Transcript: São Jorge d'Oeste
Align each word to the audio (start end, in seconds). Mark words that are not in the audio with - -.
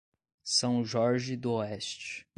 São 0.43 0.83
Jorge 0.83 1.37
d'Oeste 1.37 2.25